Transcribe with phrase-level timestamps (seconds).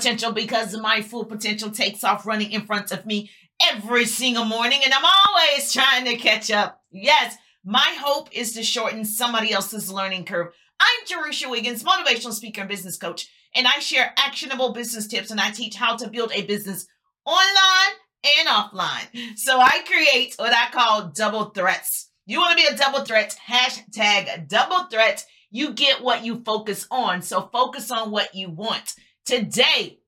[0.00, 3.30] potential because my full potential takes off running in front of me
[3.70, 6.80] every single morning and I'm always trying to catch up.
[6.90, 10.54] Yes, my hope is to shorten somebody else's learning curve.
[10.80, 15.38] I'm Jerusha Wiggins, motivational speaker and business coach, and I share actionable business tips and
[15.38, 16.86] I teach how to build a business
[17.26, 17.98] online
[18.38, 19.36] and offline.
[19.36, 22.08] So I create what I call double threats.
[22.24, 23.36] You want to be a double threat?
[23.46, 25.26] Hashtag double threat.
[25.50, 27.20] You get what you focus on.
[27.20, 28.94] So focus on what you want.
[29.30, 29.99] Today,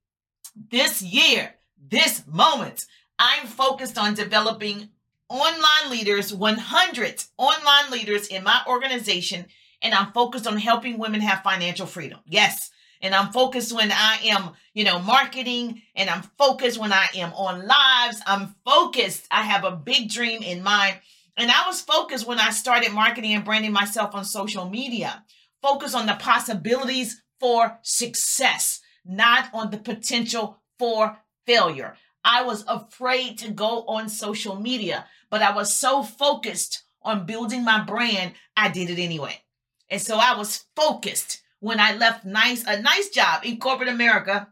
[0.55, 1.55] this year,
[1.91, 2.87] this moment,
[3.19, 4.89] I'm focused on developing
[5.29, 9.47] online leaders, 100 online leaders in my organization,
[9.81, 12.21] and I'm focused on helping women have financial freedom.
[12.27, 12.71] Yes.
[13.01, 17.33] And I'm focused when I am, you know, marketing, and I'm focused when I am
[17.33, 18.23] on lives.
[18.27, 19.27] I'm focused.
[19.31, 20.99] I have a big dream in mind.
[21.37, 25.25] And I was focused when I started marketing and branding myself on social media.
[25.63, 31.97] Focus on the possibilities for success, not on the potential for failure.
[32.25, 37.65] I was afraid to go on social media, but I was so focused on building
[37.65, 39.43] my brand, I did it anyway.
[39.91, 44.49] And so I was focused when I left nice a nice job in corporate America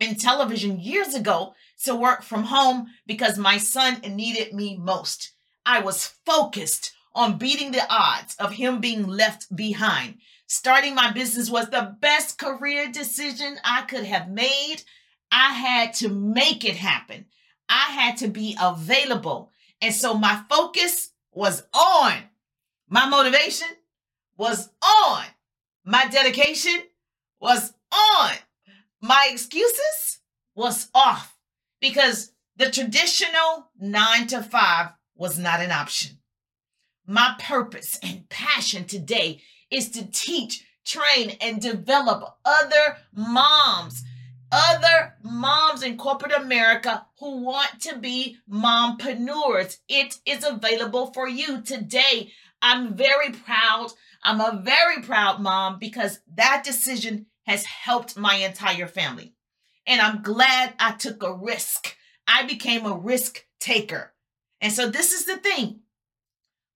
[0.00, 1.54] in television years ago
[1.84, 5.32] to work from home because my son needed me most.
[5.66, 10.18] I was focused on beating the odds of him being left behind.
[10.48, 14.82] Starting my business was the best career decision I could have made
[15.30, 17.26] I had to make it happen.
[17.68, 19.50] I had to be available.
[19.80, 22.14] And so my focus was on.
[22.88, 23.68] My motivation
[24.36, 25.24] was on.
[25.84, 26.82] My dedication
[27.40, 28.32] was on.
[29.00, 30.20] My excuses
[30.54, 31.36] was off
[31.80, 36.18] because the traditional nine to five was not an option.
[37.06, 44.04] My purpose and passion today is to teach, train, and develop other moms
[44.50, 49.78] other moms in corporate America who want to be mompreneurs.
[49.88, 52.32] It is available for you today.
[52.62, 53.92] I'm very proud.
[54.22, 59.34] I'm a very proud mom because that decision has helped my entire family.
[59.86, 61.96] And I'm glad I took a risk.
[62.26, 64.12] I became a risk taker.
[64.60, 65.80] And so this is the thing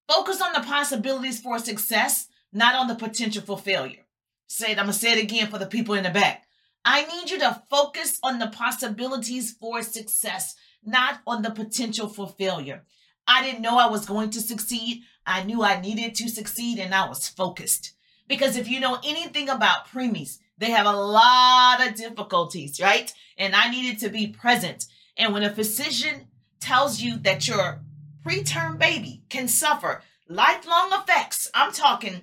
[0.08, 4.04] focus on the possibilities for success, not on the potential for failure.
[4.46, 6.44] Say it, I'm to say it again for the people in the back.
[6.84, 10.54] I need you to focus on the possibilities for success,
[10.84, 12.84] not on the potential for failure.
[13.26, 15.02] I didn't know I was going to succeed.
[15.24, 17.92] I knew I needed to succeed and I was focused.
[18.28, 23.12] Because if you know anything about preemies, they have a lot of difficulties, right?
[23.38, 24.86] And I needed to be present.
[25.16, 26.28] And when a physician
[26.60, 27.80] tells you that your
[28.24, 32.22] preterm baby can suffer lifelong effects, I'm talking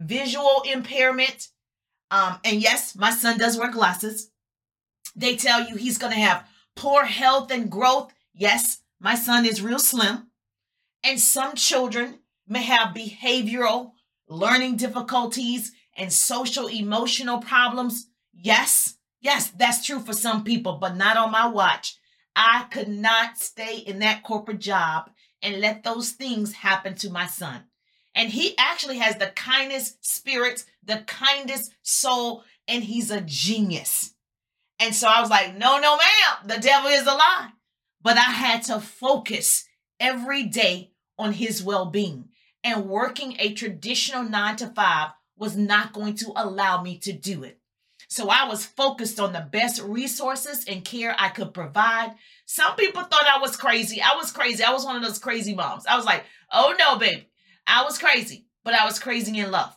[0.00, 1.48] visual impairment,
[2.10, 4.30] um, and yes, my son does wear glasses.
[5.14, 8.12] They tell you he's going to have poor health and growth.
[8.32, 10.28] Yes, my son is real slim.
[11.04, 13.92] And some children may have behavioral
[14.28, 18.08] learning difficulties and social emotional problems.
[18.32, 21.96] Yes, yes, that's true for some people, but not on my watch.
[22.34, 25.10] I could not stay in that corporate job
[25.42, 27.64] and let those things happen to my son.
[28.14, 34.14] And he actually has the kindest spirit, the kindest soul, and he's a genius.
[34.78, 37.50] And so I was like, no, no, ma'am, the devil is a lie.
[38.02, 39.66] But I had to focus
[39.98, 42.28] every day on his well being.
[42.64, 47.42] And working a traditional nine to five was not going to allow me to do
[47.42, 47.58] it.
[48.08, 52.14] So I was focused on the best resources and care I could provide.
[52.44, 54.02] Some people thought I was crazy.
[54.02, 54.64] I was crazy.
[54.64, 55.86] I was one of those crazy moms.
[55.86, 57.29] I was like, oh no, baby.
[57.70, 59.76] I was crazy, but I was crazy in love.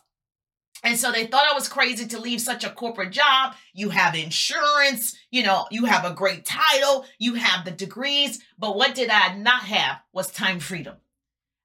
[0.82, 3.54] And so they thought I was crazy to leave such a corporate job.
[3.72, 8.42] You have insurance, you know, you have a great title, you have the degrees.
[8.58, 10.96] But what did I not have was time freedom.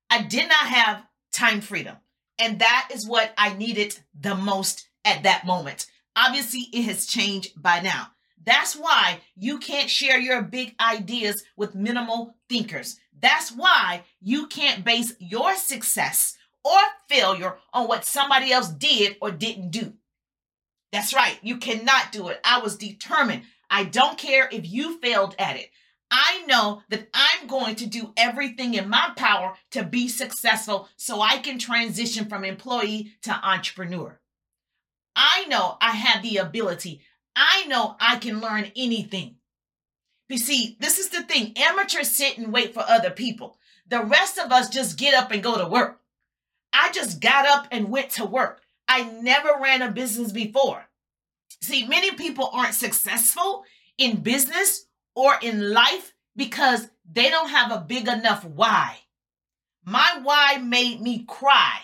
[0.09, 1.03] I did not have
[1.33, 1.97] time freedom.
[2.39, 5.87] And that is what I needed the most at that moment.
[6.15, 8.07] Obviously, it has changed by now.
[8.45, 12.99] That's why you can't share your big ideas with minimal thinkers.
[13.21, 19.31] That's why you can't base your success or failure on what somebody else did or
[19.31, 19.93] didn't do.
[20.91, 21.37] That's right.
[21.41, 22.39] You cannot do it.
[22.43, 23.43] I was determined.
[23.69, 25.69] I don't care if you failed at it.
[26.11, 31.21] I know that I'm going to do everything in my power to be successful so
[31.21, 34.19] I can transition from employee to entrepreneur.
[35.15, 37.01] I know I have the ability.
[37.41, 39.35] I know I can learn anything.
[40.27, 43.57] You see, this is the thing amateurs sit and wait for other people.
[43.87, 46.01] The rest of us just get up and go to work.
[46.73, 48.61] I just got up and went to work.
[48.89, 50.83] I never ran a business before.
[51.61, 53.63] See, many people aren't successful
[53.97, 58.97] in business or in life because they don't have a big enough why.
[59.85, 61.79] My why made me cry.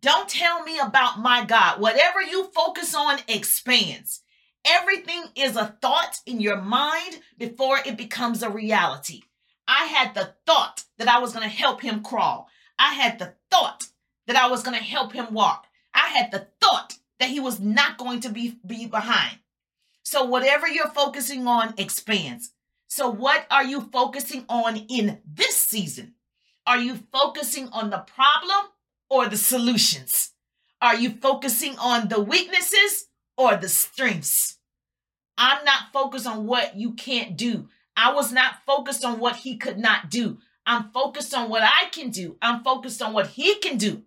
[0.00, 1.80] Don't tell me about my God.
[1.80, 4.22] Whatever you focus on expands.
[4.70, 9.22] Everything is a thought in your mind before it becomes a reality.
[9.66, 12.48] I had the thought that I was going to help him crawl.
[12.78, 13.86] I had the thought
[14.26, 15.66] that I was going to help him walk.
[15.94, 19.38] I had the thought that he was not going to be, be behind.
[20.02, 22.52] So, whatever you're focusing on expands.
[22.86, 26.14] So, what are you focusing on in this season?
[26.66, 28.66] Are you focusing on the problem
[29.08, 30.32] or the solutions?
[30.80, 34.57] Are you focusing on the weaknesses or the strengths?
[35.38, 37.68] I'm not focused on what you can't do.
[37.96, 40.38] I was not focused on what he could not do.
[40.66, 42.36] I'm focused on what I can do.
[42.42, 44.02] I'm focused on what he can do.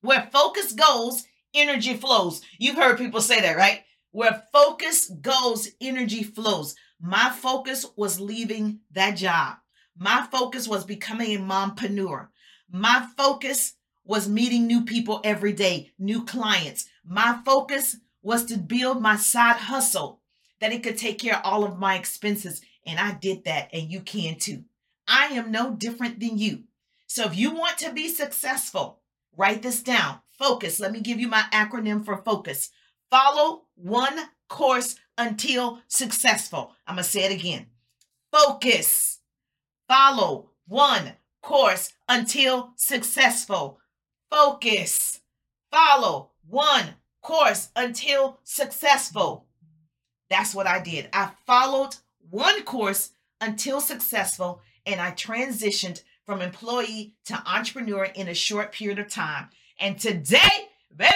[0.00, 2.40] Where focus goes, energy flows.
[2.58, 3.84] You've heard people say that, right?
[4.10, 6.74] Where focus goes, energy flows.
[7.00, 9.56] My focus was leaving that job.
[9.96, 12.28] My focus was becoming a mompreneur.
[12.70, 13.74] My focus
[14.04, 16.86] was meeting new people every day, new clients.
[17.04, 20.22] My focus was to build my side hustle
[20.64, 22.62] that it could take care of all of my expenses.
[22.86, 24.64] And I did that, and you can too.
[25.06, 26.62] I am no different than you.
[27.06, 29.02] So if you want to be successful,
[29.36, 30.20] write this down.
[30.38, 30.80] Focus.
[30.80, 32.70] Let me give you my acronym for focus.
[33.10, 34.18] Follow one
[34.48, 36.72] course until successful.
[36.86, 37.66] I'm going to say it again.
[38.32, 39.20] Focus.
[39.86, 41.12] Follow one
[41.42, 43.80] course until successful.
[44.30, 45.20] Focus.
[45.70, 49.43] Follow one course until successful.
[50.30, 51.08] That's what I did.
[51.12, 51.96] I followed
[52.30, 53.10] one course
[53.40, 59.48] until successful and I transitioned from employee to entrepreneur in a short period of time.
[59.78, 61.12] And today, baby,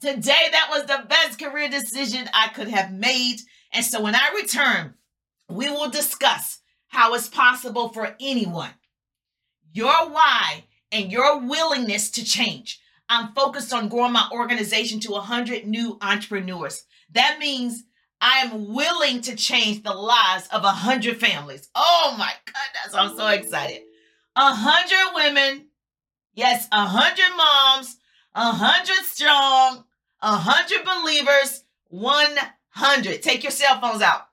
[0.00, 3.38] today that was the best career decision I could have made.
[3.72, 4.94] And so when I return,
[5.48, 8.70] we will discuss how it's possible for anyone.
[9.72, 12.80] Your why and your willingness to change.
[13.08, 16.84] I'm focused on growing my organization to 100 new entrepreneurs.
[17.12, 17.84] That means
[18.22, 21.68] I am willing to change the lives of 100 families.
[21.74, 23.82] Oh my goodness, I'm so excited.
[24.36, 25.66] 100 women,
[26.32, 27.96] yes, 100 moms,
[28.34, 29.84] 100 strong,
[30.20, 33.22] 100 believers, 100.
[33.22, 34.28] Take your cell phones out.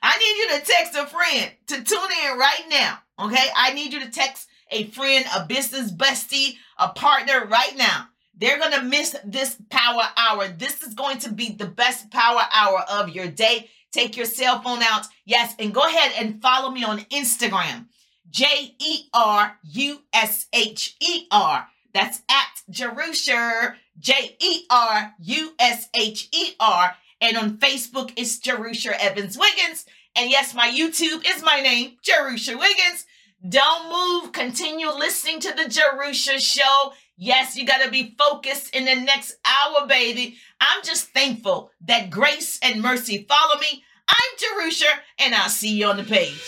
[0.00, 2.98] I need you to text a friend to tune in right now.
[3.18, 3.48] Okay.
[3.56, 8.08] I need you to text a friend, a business bestie, a partner right now.
[8.34, 10.48] They're going to miss this power hour.
[10.48, 13.68] This is going to be the best power hour of your day.
[13.92, 15.06] Take your cell phone out.
[15.24, 15.54] Yes.
[15.58, 17.86] And go ahead and follow me on Instagram.
[18.30, 21.68] J E R U S H E R.
[21.92, 23.76] That's at Jerusher.
[23.98, 26.96] J E R U S H E R.
[27.20, 29.86] And on Facebook, it's Jerusha Evans Wiggins.
[30.16, 33.06] And yes, my YouTube is my name, Jerusha Wiggins.
[33.48, 34.32] Don't move.
[34.32, 36.92] Continue listening to the Jerusha Show.
[37.18, 40.38] Yes, you got to be focused in the next hour, baby.
[40.58, 43.84] I'm just thankful that grace and mercy follow me.
[44.08, 44.86] I'm Jerusha,
[45.18, 46.40] and I'll see you on the page.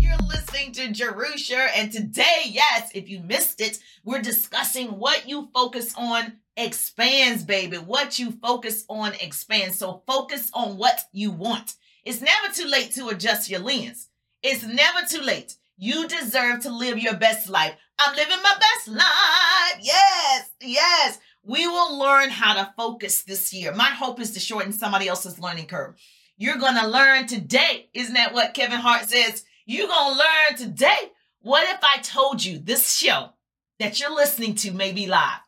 [0.00, 1.68] You're listening to Jerusha.
[1.76, 7.78] And today, yes, if you missed it, we're discussing what you focus on expands, baby.
[7.78, 9.78] What you focus on expands.
[9.78, 11.76] So focus on what you want.
[12.04, 14.08] It's never too late to adjust your lens.
[14.42, 15.56] It's never too late.
[15.76, 17.74] You deserve to live your best life.
[17.98, 19.80] I'm living my best life.
[19.80, 21.18] Yes, yes.
[21.42, 23.74] We will learn how to focus this year.
[23.74, 25.94] My hope is to shorten somebody else's learning curve.
[26.36, 27.88] You're going to learn today.
[27.94, 29.44] Isn't that what Kevin Hart says?
[29.66, 31.12] You're going to learn today.
[31.40, 33.30] What if I told you this show
[33.78, 35.40] that you're listening to may be live?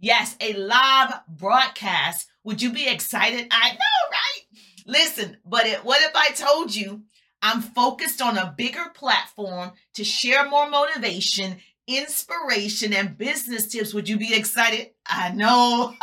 [0.00, 2.28] Yes, a live broadcast.
[2.44, 3.48] Would you be excited?
[3.50, 4.03] I know?
[4.86, 7.02] Listen, but it, what if I told you
[7.42, 13.94] I'm focused on a bigger platform to share more motivation, inspiration, and business tips?
[13.94, 14.90] Would you be excited?
[15.06, 15.94] I know.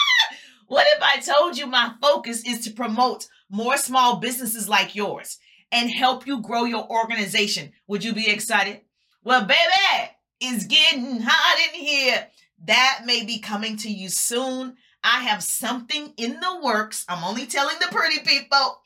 [0.68, 5.38] what if I told you my focus is to promote more small businesses like yours?
[5.74, 7.72] and help you grow your organization.
[7.88, 8.82] Would you be excited?
[9.24, 12.28] Well, baby, it's getting hot in here.
[12.66, 14.76] That may be coming to you soon.
[15.04, 17.04] I have something in the works.
[17.08, 18.80] I'm only telling the pretty people.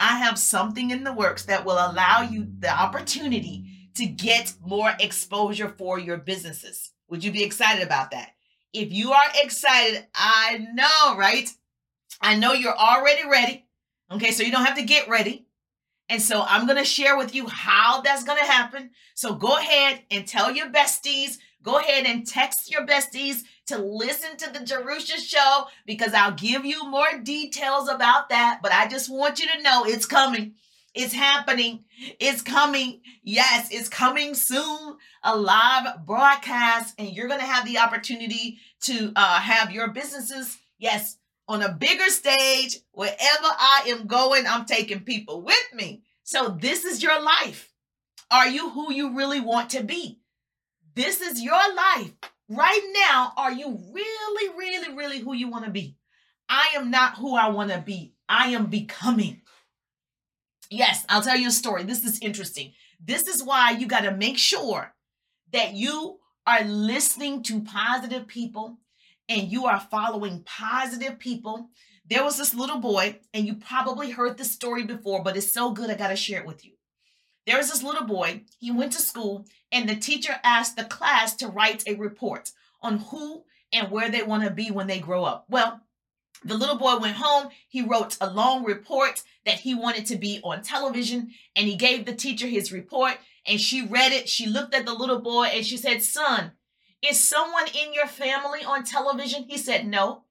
[0.00, 4.92] I have something in the works that will allow you the opportunity to get more
[4.98, 6.92] exposure for your businesses.
[7.10, 8.30] Would you be excited about that?
[8.72, 11.50] If you are excited, I know, right?
[12.20, 13.66] I know you're already ready.
[14.10, 15.46] Okay, so you don't have to get ready.
[16.08, 18.90] And so I'm going to share with you how that's going to happen.
[19.14, 21.36] So go ahead and tell your besties,
[21.68, 26.64] Go ahead and text your besties to listen to the Jerusha show because I'll give
[26.64, 28.60] you more details about that.
[28.62, 30.54] But I just want you to know it's coming.
[30.94, 31.84] It's happening.
[32.18, 33.02] It's coming.
[33.22, 34.96] Yes, it's coming soon.
[35.22, 40.56] A live broadcast, and you're going to have the opportunity to uh, have your businesses,
[40.78, 42.78] yes, on a bigger stage.
[42.92, 46.00] Wherever I am going, I'm taking people with me.
[46.22, 47.70] So, this is your life.
[48.30, 50.20] Are you who you really want to be?
[50.98, 52.10] This is your life.
[52.48, 55.96] Right now, are you really, really, really who you want to be?
[56.48, 58.14] I am not who I want to be.
[58.28, 59.42] I am becoming.
[60.70, 61.84] Yes, I'll tell you a story.
[61.84, 62.72] This is interesting.
[63.00, 64.92] This is why you got to make sure
[65.52, 68.78] that you are listening to positive people
[69.28, 71.68] and you are following positive people.
[72.10, 75.70] There was this little boy, and you probably heard this story before, but it's so
[75.70, 76.72] good, I got to share it with you.
[77.46, 81.34] There was this little boy, he went to school, and the teacher asked the class
[81.36, 85.24] to write a report on who and where they want to be when they grow
[85.24, 85.46] up.
[85.48, 85.82] Well,
[86.44, 87.48] the little boy went home.
[87.68, 92.04] He wrote a long report that he wanted to be on television, and he gave
[92.04, 93.18] the teacher his report.
[93.46, 94.28] And she read it.
[94.28, 96.52] She looked at the little boy and she said, Son,
[97.02, 99.44] is someone in your family on television?
[99.48, 100.24] He said, No.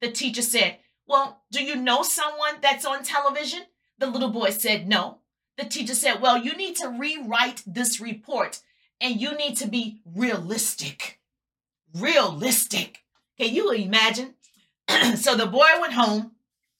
[0.00, 3.62] The teacher said, Well, do you know someone that's on television?
[3.98, 5.18] The little boy said, No.
[5.58, 8.60] The teacher said, Well, you need to rewrite this report
[9.00, 11.20] and you need to be realistic.
[11.94, 13.02] Realistic.
[13.38, 14.34] Can you imagine?
[15.16, 16.32] so the boy went home.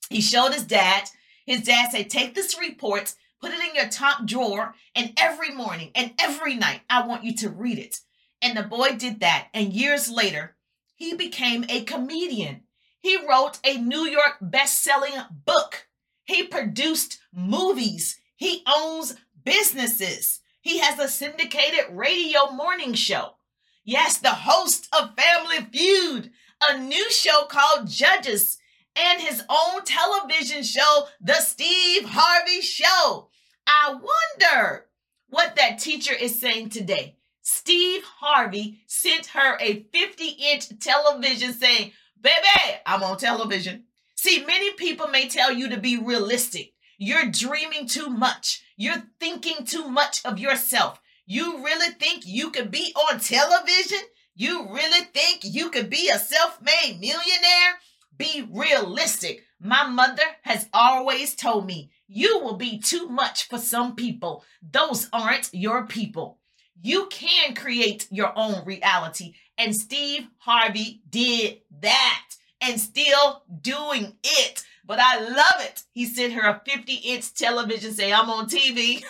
[0.08, 1.08] He showed his dad.
[1.46, 5.90] His dad said, Take this report, put it in your top drawer, and every morning
[5.94, 8.00] and every night, I want you to read it.
[8.42, 9.48] And the boy did that.
[9.54, 10.56] And years later,
[10.94, 12.62] he became a comedian.
[13.00, 15.14] He wrote a New York best-selling
[15.46, 15.88] book.
[16.24, 18.20] He produced movies.
[18.36, 20.40] He owns businesses.
[20.60, 23.36] He has a syndicated radio morning show.
[23.82, 26.30] Yes, the host of Family Feud,
[26.68, 28.58] a new show called Judges,
[28.94, 33.30] and his own television show, The Steve Harvey Show.
[33.66, 34.86] I wonder
[35.28, 37.16] what that teacher is saying today.
[37.40, 43.84] Steve Harvey sent her a 50 inch television saying, Baby, I'm on television.
[44.14, 46.74] See, many people may tell you to be realistic.
[47.02, 48.62] You're dreaming too much.
[48.76, 51.00] You're thinking too much of yourself.
[51.24, 54.00] You really think you could be on television?
[54.34, 57.78] You really think you could be a self made millionaire?
[58.18, 59.44] Be realistic.
[59.58, 64.44] My mother has always told me you will be too much for some people.
[64.60, 66.38] Those aren't your people.
[66.82, 69.32] You can create your own reality.
[69.56, 72.26] And Steve Harvey did that
[72.60, 75.84] and still doing it but I love it.
[75.92, 79.00] He sent her a 50 inch television, say, I'm on TV.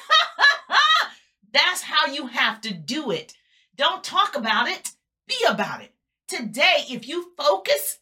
[1.54, 3.32] That's how you have to do it.
[3.76, 4.90] Don't talk about it,
[5.26, 5.94] be about it.
[6.28, 7.98] Today, if you focus,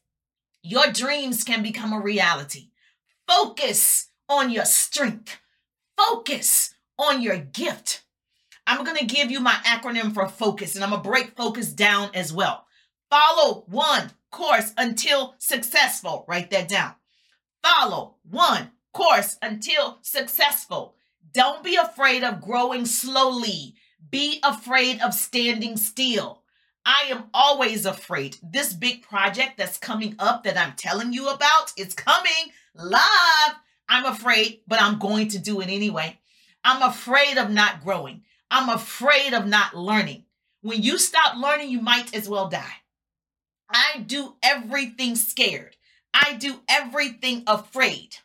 [0.60, 2.70] your dreams can become a reality.
[3.28, 5.38] Focus on your strength,
[5.96, 8.02] focus on your gift.
[8.66, 11.68] I'm going to give you my acronym for focus, and I'm going to break focus
[11.68, 12.66] down as well.
[13.08, 16.24] Follow one course until successful.
[16.26, 16.94] Write that down.
[17.68, 20.94] Follow one course until successful.
[21.32, 23.74] Don't be afraid of growing slowly.
[24.10, 26.42] Be afraid of standing still.
[26.86, 28.38] I am always afraid.
[28.42, 33.56] This big project that's coming up that I'm telling you about is coming live.
[33.88, 36.18] I'm afraid, but I'm going to do it anyway.
[36.64, 38.22] I'm afraid of not growing.
[38.50, 40.24] I'm afraid of not learning.
[40.62, 42.76] When you stop learning, you might as well die.
[43.68, 45.76] I do everything scared.
[46.12, 48.16] I do everything afraid.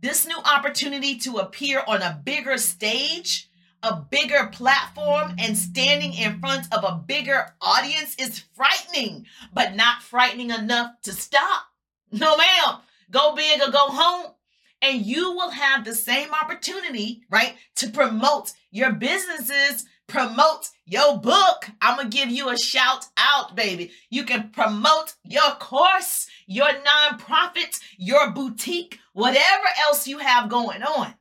[0.00, 3.48] This new opportunity to appear on a bigger stage,
[3.82, 10.02] a bigger platform, and standing in front of a bigger audience is frightening, but not
[10.02, 11.66] frightening enough to stop.
[12.10, 12.78] No, ma'am.
[13.10, 14.32] Go big or go home.
[14.80, 21.70] And you will have the same opportunity, right, to promote your businesses promote your book,
[21.80, 23.92] I'm going to give you a shout out, baby.
[24.10, 31.14] You can promote your course, your nonprofit, your boutique, whatever else you have going on.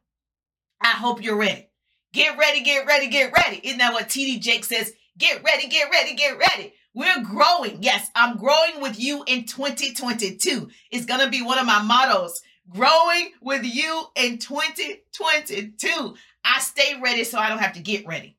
[0.82, 1.70] I hope you're ready.
[2.12, 3.62] Get ready, get ready, get ready.
[3.64, 4.92] Isn't that what TD Jakes says?
[5.18, 6.74] Get ready, get ready, get ready.
[6.94, 7.82] We're growing.
[7.82, 10.70] Yes, I'm growing with you in 2022.
[10.92, 12.42] It's going to be one of my mottos.
[12.70, 16.16] Growing with you in 2022.
[16.44, 18.36] I stay ready so I don't have to get ready.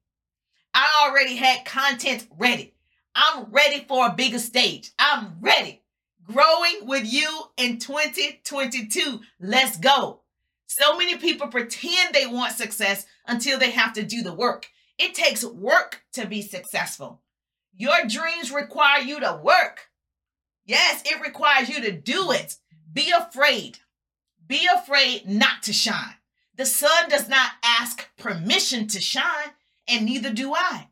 [0.74, 2.74] I already had content ready.
[3.14, 4.90] I'm ready for a bigger stage.
[4.98, 5.82] I'm ready.
[6.24, 9.20] Growing with you in 2022.
[9.40, 10.20] Let's go.
[10.66, 14.68] So many people pretend they want success until they have to do the work.
[14.98, 17.20] It takes work to be successful.
[17.74, 19.88] Your dreams require you to work.
[20.64, 22.56] Yes, it requires you to do it.
[22.92, 23.78] Be afraid.
[24.46, 26.16] Be afraid not to shine.
[26.56, 29.52] The sun does not ask permission to shine,
[29.88, 30.88] and neither do I.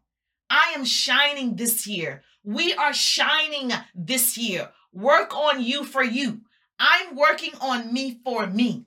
[0.49, 2.23] I am shining this year.
[2.42, 4.70] We are shining this year.
[4.92, 6.40] Work on you for you.
[6.78, 8.87] I'm working on me for me.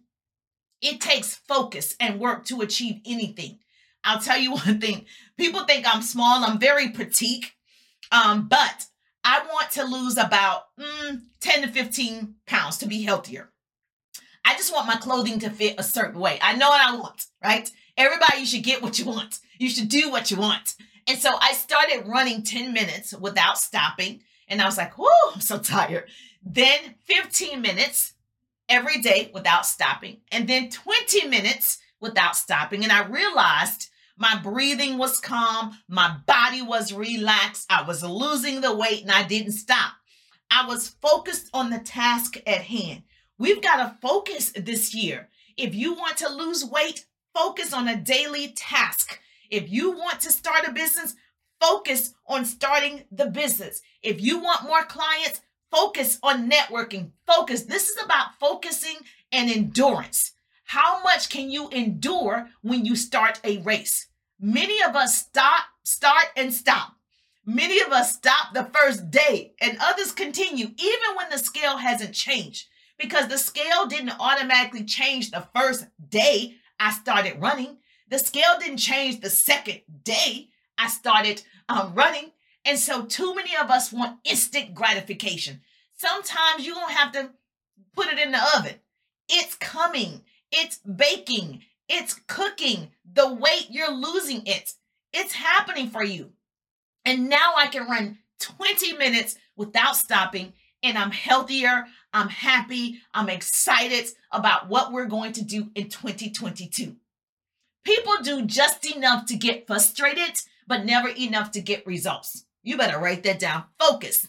[0.82, 3.60] It takes focus and work to achieve anything.
[4.04, 5.06] I'll tell you one thing.
[5.38, 6.44] People think I'm small.
[6.44, 7.52] I'm very petite.
[8.12, 8.86] Um, but
[9.24, 13.50] I want to lose about mm, 10 to 15 pounds to be healthier.
[14.46, 16.38] I just want my clothing to fit a certain way.
[16.42, 17.72] I know what I want, right?
[17.98, 19.40] Everybody, you should get what you want.
[19.60, 20.76] You should do what you want.
[21.08, 24.22] And so I started running 10 minutes without stopping.
[24.48, 26.06] And I was like, whoo, I'm so tired.
[26.44, 28.14] Then 15 minutes
[28.70, 30.22] every day without stopping.
[30.32, 32.84] And then 20 minutes without stopping.
[32.84, 35.78] And I realized my breathing was calm.
[35.88, 37.66] My body was relaxed.
[37.70, 39.94] I was losing the weight and I didn't stop.
[40.52, 43.04] I was focused on the task at hand.
[43.38, 45.30] We've got to focus this year.
[45.58, 49.20] If you want to lose weight, focus on a daily task.
[49.50, 51.16] If you want to start a business,
[51.60, 53.82] focus on starting the business.
[54.02, 57.12] If you want more clients, focus on networking.
[57.26, 57.64] Focus.
[57.64, 58.98] This is about focusing
[59.32, 60.32] and endurance.
[60.66, 64.08] How much can you endure when you start a race?
[64.40, 66.94] Many of us stop, start, and stop.
[67.46, 72.14] Many of us stop the first day, and others continue even when the scale hasn't
[72.14, 77.78] changed because the scale didn't automatically change the first day I started running.
[78.10, 82.32] The scale didn't change the second day I started um, running.
[82.66, 85.62] And so, too many of us want instant gratification.
[85.96, 87.32] Sometimes you don't have to
[87.96, 88.76] put it in the oven,
[89.30, 90.24] it's coming.
[90.52, 91.62] It's baking.
[91.90, 92.92] It's cooking.
[93.12, 94.74] The weight you're losing it.
[95.12, 96.34] It's happening for you.
[97.06, 101.86] And now I can run 20 minutes without stopping and I'm healthier.
[102.14, 103.02] I'm happy.
[103.14, 106.96] I'm excited about what we're going to do in 2022.
[107.84, 112.46] People do just enough to get frustrated, but never enough to get results.
[112.62, 113.66] You better write that down.
[113.80, 114.28] Focus.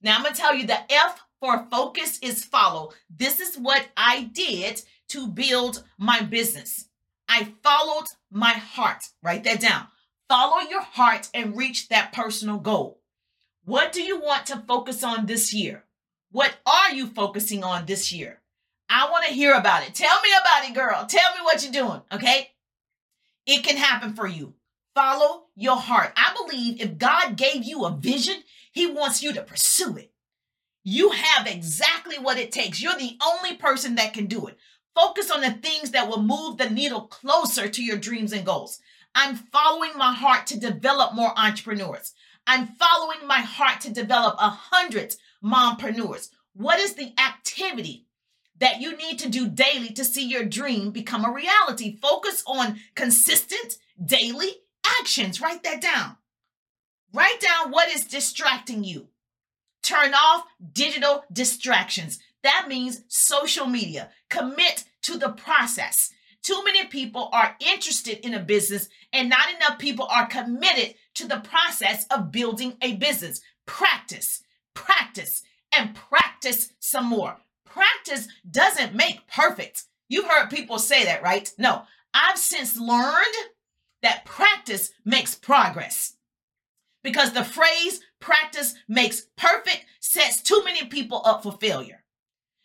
[0.00, 2.92] Now I'm going to tell you the F for focus is follow.
[3.10, 6.88] This is what I did to build my business.
[7.28, 9.08] I followed my heart.
[9.22, 9.88] Write that down.
[10.28, 13.00] Follow your heart and reach that personal goal.
[13.64, 15.83] What do you want to focus on this year?
[16.34, 18.40] What are you focusing on this year?
[18.90, 19.94] I want to hear about it.
[19.94, 21.06] Tell me about it, girl.
[21.06, 22.50] Tell me what you're doing, okay?
[23.46, 24.54] It can happen for you.
[24.96, 26.12] Follow your heart.
[26.16, 28.34] I believe if God gave you a vision,
[28.72, 30.10] He wants you to pursue it.
[30.82, 32.82] You have exactly what it takes.
[32.82, 34.58] You're the only person that can do it.
[34.96, 38.80] Focus on the things that will move the needle closer to your dreams and goals.
[39.14, 42.12] I'm following my heart to develop more entrepreneurs.
[42.44, 46.30] I'm following my heart to develop a hundred mompreneurs.
[46.54, 48.06] What is the activity
[48.58, 51.98] that you need to do daily to see your dream become a reality?
[52.00, 54.62] Focus on consistent daily
[55.00, 55.40] actions.
[55.40, 56.16] Write that down.
[57.12, 59.08] Write down what is distracting you.
[59.82, 62.18] Turn off digital distractions.
[62.42, 64.10] That means social media.
[64.30, 66.10] Commit to the process.
[66.42, 71.26] Too many people are interested in a business and not enough people are committed to
[71.26, 73.40] the process of building a business.
[73.66, 74.42] Practice,
[74.74, 75.42] practice,
[75.76, 77.36] and practice some more.
[77.64, 79.84] Practice doesn't make perfect.
[80.08, 81.50] You've heard people say that, right?
[81.58, 81.82] No,
[82.12, 83.34] I've since learned
[84.02, 86.14] that practice makes progress
[87.02, 92.04] because the phrase practice makes perfect sets too many people up for failure.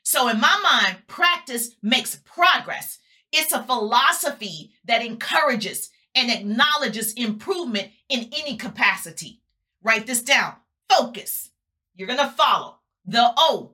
[0.04, 3.00] So, in my mind, practice makes progress.
[3.32, 9.42] It's a philosophy that encourages and acknowledges improvement in any capacity.
[9.84, 10.56] Write this down.
[10.90, 11.52] Focus.
[12.00, 13.74] You're going to follow the O.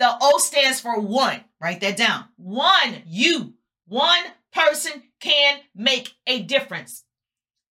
[0.00, 1.44] The O stands for one.
[1.60, 2.24] Write that down.
[2.36, 3.54] One, you.
[3.86, 7.04] One person can make a difference.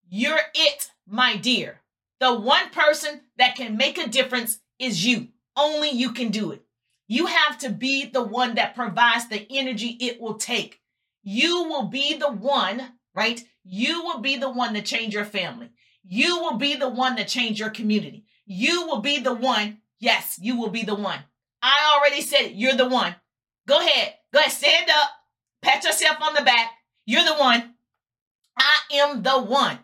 [0.07, 1.81] You're it, my dear.
[2.21, 5.27] The one person that can make a difference is you.
[5.57, 6.61] Only you can do it.
[7.09, 10.79] You have to be the one that provides the energy it will take.
[11.21, 13.43] You will be the one, right?
[13.65, 15.71] You will be the one to change your family.
[16.07, 18.22] You will be the one to change your community.
[18.45, 19.79] You will be the one.
[19.99, 21.19] Yes, you will be the one.
[21.61, 22.55] I already said it.
[22.55, 23.15] You're the one.
[23.67, 24.13] Go ahead.
[24.33, 24.51] Go ahead.
[24.51, 25.09] Stand up.
[25.61, 26.71] Pat yourself on the back.
[27.05, 27.75] You're the one.
[28.57, 29.79] I am the one.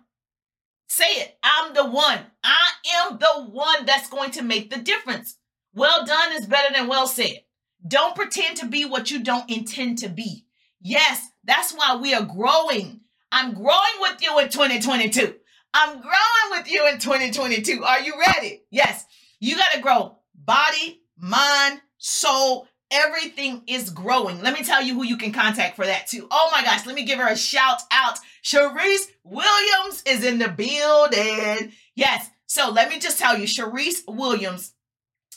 [0.88, 1.38] Say it.
[1.42, 2.20] I'm the one.
[2.44, 5.38] I am the one that's going to make the difference.
[5.74, 7.44] Well done is better than well said.
[7.88, 10.46] Don't pretend to be what you don't intend to be.
[10.82, 13.02] Yes, that's why we are growing.
[13.32, 15.36] I'm growing with you in 2022.
[15.74, 16.14] I'm growing
[16.52, 17.84] with you in 2022.
[17.84, 18.64] Are you ready?
[18.72, 19.06] Yes.
[19.40, 24.42] You got to grow body, mind, soul, everything is growing.
[24.42, 26.28] Let me tell you who you can contact for that too.
[26.32, 28.18] Oh my gosh, let me give her a shout out.
[28.44, 31.74] Charyse Williams is in the building.
[31.96, 32.30] Yes.
[32.48, 34.74] So let me just tell you, Charyse Williams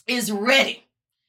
[0.07, 0.83] is ready.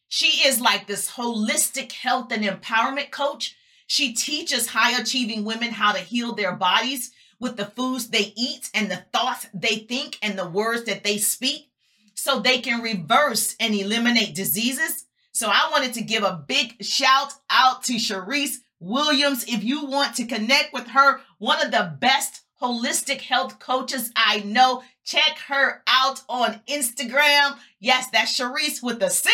[0.08, 3.56] She is like this holistic health and empowerment coach.
[3.86, 7.10] She teaches high achieving women how to heal their bodies
[7.44, 11.18] with the foods they eat and the thoughts they think and the words that they
[11.18, 11.68] speak
[12.14, 15.04] so they can reverse and eliminate diseases.
[15.32, 19.44] So I wanted to give a big shout out to Charyse Williams.
[19.44, 24.40] If you want to connect with her, one of the best holistic health coaches I
[24.40, 27.58] know, check her out on Instagram.
[27.78, 29.30] Yes, that's Charyse with a C.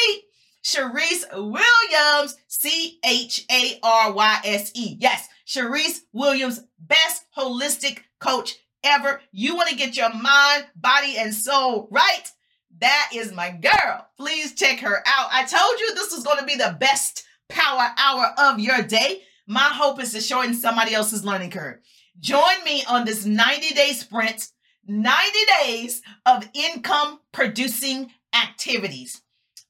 [0.63, 4.97] Charyse Williams, C H A R Y S E.
[5.01, 9.21] Yes, Charyse Williams, best holistic coach ever.
[9.33, 12.31] You want to get your mind, body, and soul right?
[12.79, 14.07] That is my girl.
[14.17, 15.29] Please check her out.
[15.31, 19.23] I told you this was going to be the best power hour of your day.
[19.47, 21.79] My hope is to shorten somebody else's learning curve.
[22.21, 24.49] Join me on this 90 day sprint,
[24.87, 29.21] 90 days of income producing activities.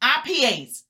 [0.02, 0.82] IPAs,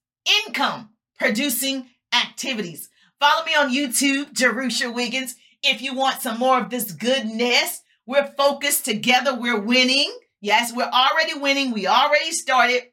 [0.46, 2.88] income producing activities.
[3.18, 5.36] Follow me on YouTube, Jerusha Wiggins.
[5.62, 10.10] If you want some more of this goodness, we're focused together, we're winning.
[10.40, 11.72] Yes, we're already winning.
[11.72, 12.84] We already started.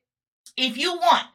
[0.58, 1.26] If you want,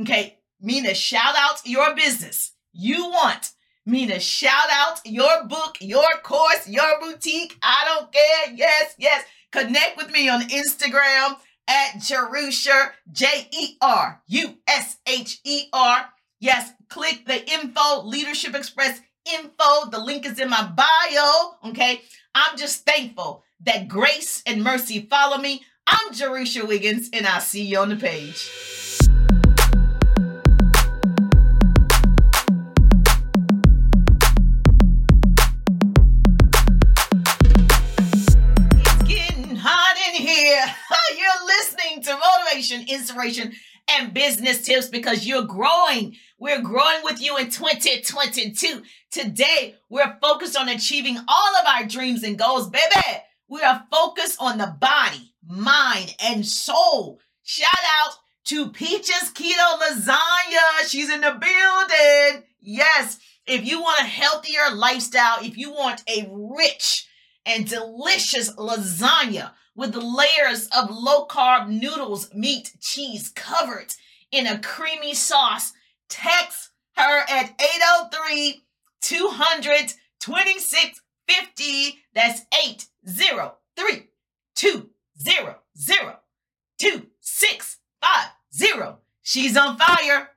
[0.00, 3.52] okay, me to shout out your business, you want
[3.86, 8.54] me to shout out your book, your course, your boutique, I don't care.
[8.54, 9.24] Yes, yes.
[9.52, 11.36] Connect with me on Instagram
[11.70, 16.06] at Jerusher, J E R U S H E R.
[16.40, 19.00] Yes, click the info, Leadership Express
[19.32, 19.88] info.
[19.90, 21.70] The link is in my bio.
[21.70, 22.02] Okay.
[22.34, 25.62] I'm just thankful that grace and mercy follow me.
[25.86, 28.79] I'm Jerusha Wiggins, and I'll see you on the page.
[42.10, 43.52] To motivation, inspiration,
[43.88, 46.16] and business tips because you're growing.
[46.38, 48.82] We're growing with you in 2022.
[49.10, 53.18] Today, we're focused on achieving all of our dreams and goals, baby.
[53.48, 57.20] We are focused on the body, mind, and soul.
[57.42, 57.68] Shout
[57.98, 58.14] out
[58.46, 60.88] to Peaches Keto Lasagna.
[60.88, 62.44] She's in the building.
[62.60, 67.08] Yes, if you want a healthier lifestyle, if you want a rich
[67.44, 73.94] and delicious lasagna with the layers of low carb noodles, meat, cheese covered
[74.30, 75.72] in a creamy sauce,
[76.08, 78.62] text her at 803
[79.00, 81.98] 200 2650.
[82.14, 84.08] That's 803
[84.54, 85.56] 200
[86.78, 88.96] 2650.
[89.22, 90.30] She's on fire.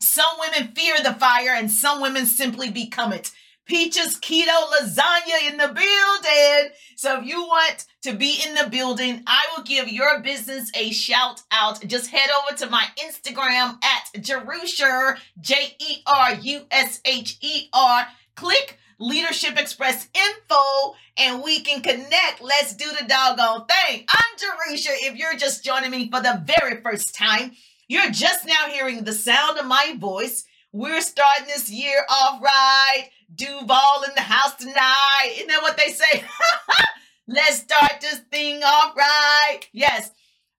[0.00, 3.30] Some women fear the fire and some women simply become it.
[3.68, 6.72] Peaches Keto Lasagna in the building.
[6.96, 10.90] So if you want to be in the building, I will give your business a
[10.90, 11.86] shout out.
[11.86, 17.68] Just head over to my Instagram at Jerusher, J E R U S H E
[17.74, 18.06] R.
[18.36, 22.40] Click Leadership Express info and we can connect.
[22.40, 24.06] Let's do the doggone thing.
[24.08, 24.90] I'm Jerusha.
[25.02, 27.52] If you're just joining me for the very first time,
[27.86, 30.44] you're just now hearing the sound of my voice.
[30.72, 33.10] We're starting this year off right.
[33.34, 35.32] Duval in the house tonight.
[35.34, 36.24] Isn't that what they say?
[37.28, 39.60] Let's start this thing off right.
[39.72, 40.10] Yes,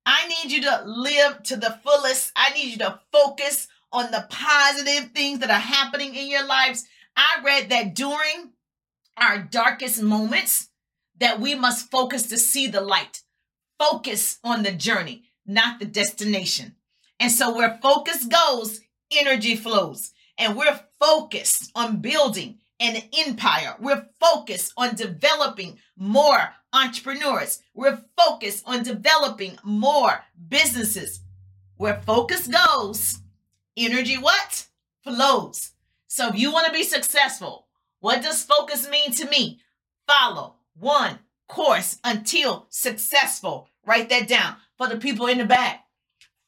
[0.06, 2.32] I need you to live to the fullest.
[2.36, 6.86] I need you to focus on the positive things that are happening in your lives.
[7.16, 8.52] I read that during
[9.18, 10.70] our darkest moments
[11.20, 13.24] that we must focus to see the light.
[13.80, 16.76] Focus on the journey, not the destination.
[17.20, 18.80] And so where focus goes,
[19.12, 20.12] energy flows.
[20.38, 23.76] And we're focused on building an empire.
[23.80, 27.62] We're focused on developing more entrepreneurs.
[27.74, 31.22] We're focused on developing more businesses.
[31.78, 33.20] Where focus goes,
[33.78, 34.68] energy what?
[35.04, 35.72] Flows.
[36.08, 37.68] So if you want to be successful,
[38.00, 39.60] what does focus mean to me?
[40.08, 43.70] Follow one course until successful.
[43.86, 45.86] Write that down for the people in the back.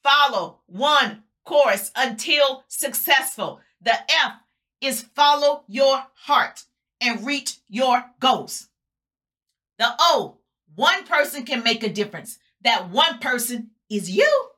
[0.02, 3.60] Follow one course until successful.
[3.82, 4.32] The F
[4.80, 6.64] is follow your heart
[7.00, 8.68] and reach your goals.
[9.78, 10.38] The O,
[10.74, 12.38] one person can make a difference.
[12.62, 14.48] That one person is you.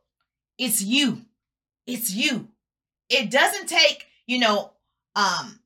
[0.58, 1.22] It's you.
[1.86, 2.48] It's you.
[3.08, 4.72] It doesn't take, you know,
[5.16, 5.60] um,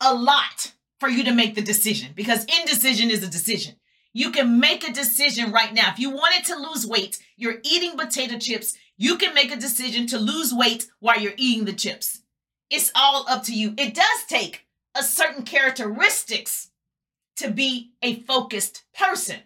[0.00, 3.76] a lot for you to make the decision because indecision is a decision.
[4.12, 5.90] You can make a decision right now.
[5.90, 10.06] If you wanted to lose weight, you're eating potato chips, you can make a decision
[10.08, 12.20] to lose weight while you're eating the chips.
[12.70, 13.74] It's all up to you.
[13.76, 16.70] It does take a certain characteristics
[17.36, 19.40] to be a focused person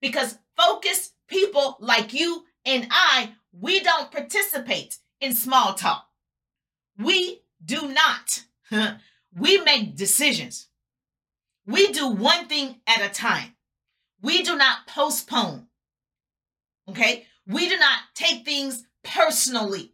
[0.00, 6.06] because focused people like you and I, we don't participate in small talk.
[6.98, 8.44] We do not.
[9.38, 10.68] we make decisions.
[11.66, 13.54] We do one thing at a time.
[14.22, 15.66] We do not postpone.
[16.88, 17.26] Okay?
[17.46, 19.92] We do not take things personally.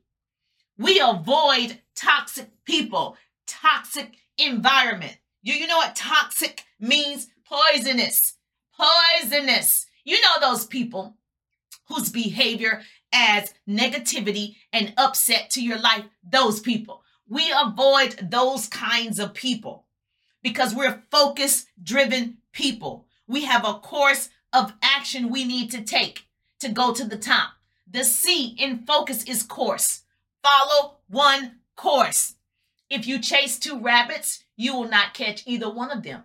[0.78, 5.16] We avoid toxic people, toxic environment.
[5.42, 7.28] You, you know what toxic means?
[7.44, 8.34] Poisonous.
[8.76, 9.86] Poisonous.
[10.04, 11.16] You know those people
[11.88, 16.04] whose behavior adds negativity and upset to your life.
[16.22, 17.02] Those people.
[17.28, 19.86] We avoid those kinds of people
[20.42, 23.06] because we're focus driven people.
[23.26, 26.26] We have a course of action we need to take
[26.60, 27.50] to go to the top.
[27.90, 30.02] The C in focus is course.
[30.42, 32.36] Follow one course.
[32.88, 36.22] If you chase two rabbits, you will not catch either one of them.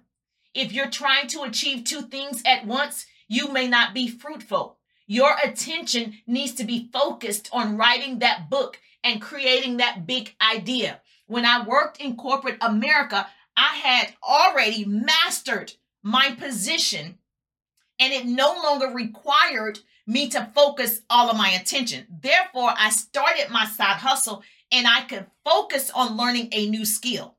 [0.53, 4.77] If you're trying to achieve two things at once, you may not be fruitful.
[5.07, 11.01] Your attention needs to be focused on writing that book and creating that big idea.
[11.25, 17.17] When I worked in corporate America, I had already mastered my position
[17.99, 22.05] and it no longer required me to focus all of my attention.
[22.21, 27.37] Therefore, I started my side hustle and I could focus on learning a new skill.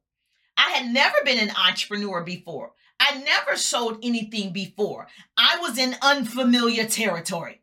[0.57, 2.73] I had never been an entrepreneur before.
[3.01, 5.07] I never sold anything before.
[5.37, 7.61] I was in unfamiliar territory.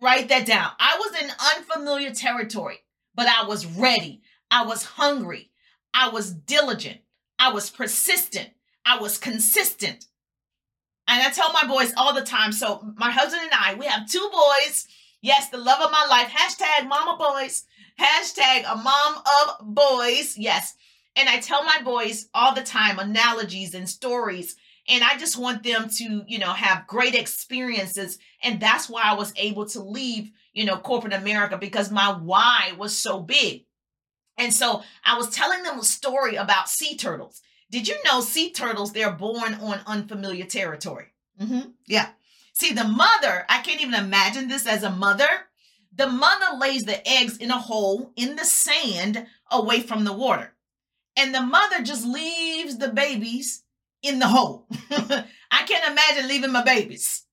[0.00, 0.72] Write that down.
[0.78, 2.80] I was in unfamiliar territory,
[3.14, 4.22] but I was ready.
[4.50, 5.50] I was hungry.
[5.94, 7.00] I was diligent.
[7.38, 8.50] I was persistent.
[8.84, 10.06] I was consistent.
[11.06, 12.52] And I tell my boys all the time.
[12.52, 14.86] So, my husband and I, we have two boys.
[15.22, 16.28] Yes, the love of my life.
[16.28, 17.64] Hashtag mama boys.
[18.00, 20.36] Hashtag a mom of boys.
[20.36, 20.74] Yes.
[21.16, 24.56] And I tell my boys all the time analogies and stories.
[24.88, 28.18] And I just want them to, you know, have great experiences.
[28.42, 32.72] And that's why I was able to leave, you know, corporate America because my why
[32.76, 33.64] was so big.
[34.36, 37.40] And so I was telling them a story about sea turtles.
[37.70, 41.06] Did you know sea turtles, they're born on unfamiliar territory?
[41.40, 41.70] Mm-hmm.
[41.86, 42.08] Yeah.
[42.52, 45.28] See, the mother, I can't even imagine this as a mother.
[45.94, 50.54] The mother lays the eggs in a hole in the sand away from the water.
[51.16, 53.62] And the mother just leaves the babies
[54.02, 54.66] in the hole.
[54.90, 57.24] I can't imagine leaving my babies.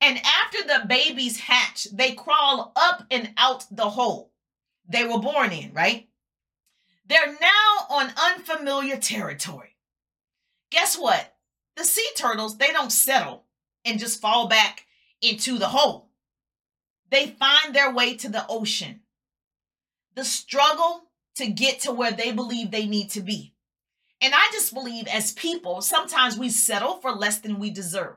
[0.00, 4.30] And after the babies hatch, they crawl up and out the hole
[4.90, 6.08] they were born in, right?
[7.06, 9.76] They're now on unfamiliar territory.
[10.70, 11.34] Guess what?
[11.76, 13.44] The sea turtles, they don't settle
[13.84, 14.86] and just fall back
[15.22, 16.09] into the hole.
[17.10, 19.00] They find their way to the ocean.
[20.14, 21.04] The struggle
[21.36, 23.54] to get to where they believe they need to be.
[24.20, 28.16] And I just believe as people, sometimes we settle for less than we deserve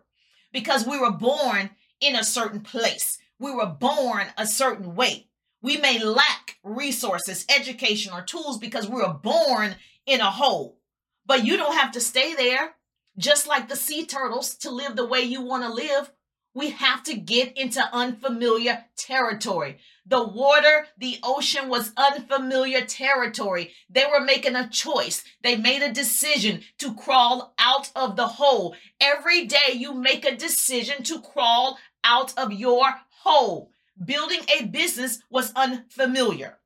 [0.52, 1.70] because we were born
[2.02, 3.18] in a certain place.
[3.40, 5.28] We were born a certain way.
[5.62, 9.76] We may lack resources, education, or tools because we were born
[10.06, 10.78] in a hole.
[11.26, 12.76] But you don't have to stay there,
[13.18, 16.12] just like the sea turtles, to live the way you want to live.
[16.56, 19.80] We have to get into unfamiliar territory.
[20.06, 23.72] The water, the ocean was unfamiliar territory.
[23.89, 25.24] They were making a choice.
[25.42, 28.76] They made a decision to crawl out of the hole.
[29.02, 32.86] Every day you make a decision to crawl out of your
[33.24, 33.72] hole.
[34.04, 36.60] Building a business was unfamiliar.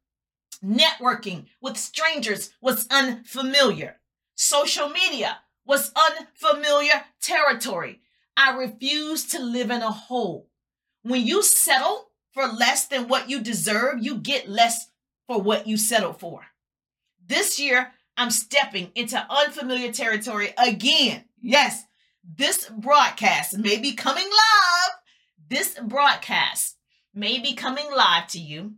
[0.64, 4.00] Networking with strangers was unfamiliar.
[4.36, 8.02] Social media was unfamiliar territory.
[8.38, 10.48] I refuse to live in a hole.
[11.02, 14.92] When you settle for less than what you deserve, you get less
[15.26, 16.46] for what you settle for.
[17.26, 21.26] This year, I'm stepping into unfamiliar territory again.
[21.42, 21.84] Yes,
[22.24, 24.94] this broadcast may be coming live.
[25.50, 26.78] This broadcast
[27.14, 28.74] may be coming live to you.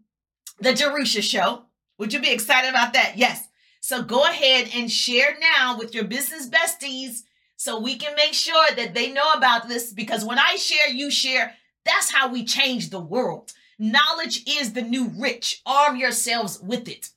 [0.62, 1.64] The Jerusha Show.
[1.98, 3.18] Would you be excited about that?
[3.18, 3.48] Yes.
[3.82, 7.24] So go ahead and share now with your business besties
[7.60, 11.12] so we can make sure that they know about this because when I share, you
[11.12, 11.56] share.
[11.84, 13.52] That's how we change the world.
[13.78, 15.62] Knowledge is the new rich.
[15.66, 17.10] Arm yourselves with it.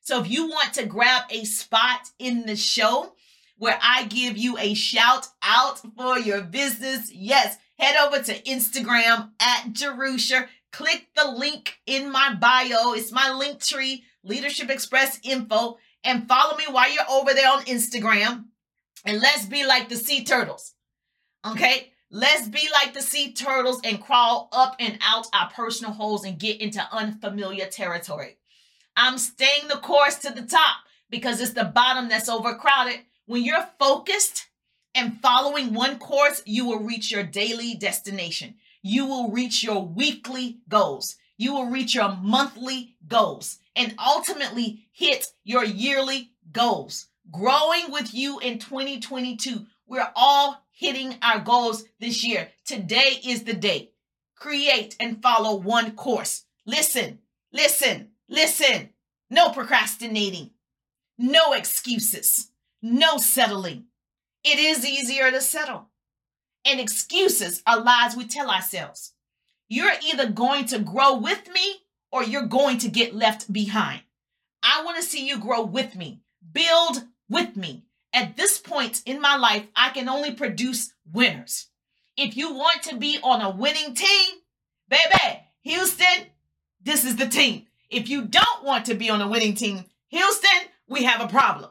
[0.00, 3.12] So if you want to grab a spot in the show
[3.58, 9.32] where I give you a shout out for your business, yes, head over to Instagram
[9.38, 12.94] at Jerusha click the link in my bio.
[12.94, 17.64] It's my link tree, Leadership Express info, and follow me while you're over there on
[17.64, 18.44] Instagram.
[19.04, 20.74] And let's be like the sea turtles.
[21.46, 21.92] Okay?
[22.10, 26.38] Let's be like the sea turtles and crawl up and out our personal holes and
[26.38, 28.36] get into unfamiliar territory.
[28.96, 30.76] I'm staying the course to the top
[31.08, 33.00] because it's the bottom that's overcrowded.
[33.26, 34.48] When you're focused
[34.94, 38.56] and following one course, you will reach your daily destination.
[38.82, 41.16] You will reach your weekly goals.
[41.36, 47.06] You will reach your monthly goals and ultimately hit your yearly goals.
[47.30, 49.66] Growing with you in 2022.
[49.86, 52.48] We're all hitting our goals this year.
[52.64, 53.90] Today is the day.
[54.34, 56.44] Create and follow one course.
[56.66, 57.20] Listen,
[57.52, 58.90] listen, listen.
[59.28, 60.50] No procrastinating.
[61.18, 62.50] No excuses.
[62.82, 63.84] No settling.
[64.42, 65.88] It is easier to settle.
[66.64, 69.12] And excuses are lies we tell ourselves.
[69.68, 71.76] You're either going to grow with me
[72.10, 74.02] or you're going to get left behind.
[74.62, 77.84] I want to see you grow with me, build with me.
[78.12, 81.68] At this point in my life, I can only produce winners.
[82.16, 84.34] If you want to be on a winning team,
[84.88, 86.26] baby, Houston,
[86.82, 87.66] this is the team.
[87.88, 91.70] If you don't want to be on a winning team, Houston, we have a problem.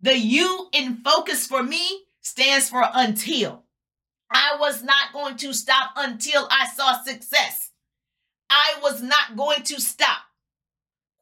[0.00, 3.64] The U in focus for me stands for until.
[4.30, 7.70] I was not going to stop until I saw success.
[8.48, 10.18] I was not going to stop.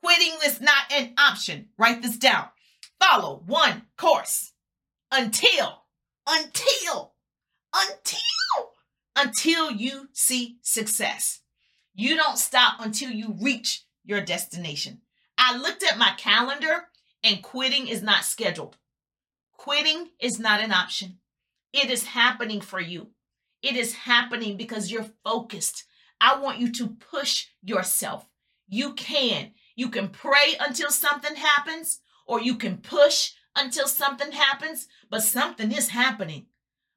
[0.02, 1.68] Quitting is not an option.
[1.78, 2.46] Write this down.
[3.02, 4.52] Follow one course
[5.10, 5.82] until,
[6.28, 7.14] until,
[7.74, 8.72] until,
[9.16, 11.40] until you see success.
[11.94, 15.00] You don't stop until you reach your destination.
[15.36, 16.84] I looked at my calendar
[17.24, 18.76] and quitting is not scheduled.
[19.56, 21.18] Quitting is not an option.
[21.72, 23.08] It is happening for you.
[23.62, 25.84] It is happening because you're focused.
[26.20, 28.26] I want you to push yourself.
[28.68, 29.52] You can.
[29.76, 35.72] You can pray until something happens, or you can push until something happens, but something
[35.72, 36.46] is happening.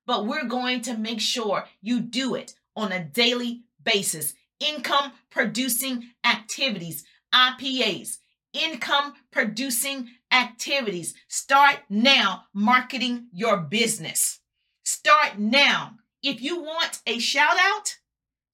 [0.06, 4.36] But we're going to make sure you do it on a daily basis.
[4.60, 8.18] Income producing activities, IPAs,
[8.54, 11.16] income producing activities.
[11.28, 14.40] Start now marketing your business.
[14.84, 15.96] Start now.
[16.22, 17.98] If you want a shout out,